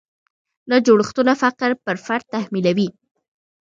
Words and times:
دا 0.69 0.77
جوړښتونه 0.85 1.33
فقر 1.41 1.71
پر 1.83 1.95
فرد 2.05 2.25
تحمیلوي. 2.33 2.89